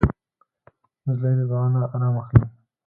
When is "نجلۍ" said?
1.05-1.33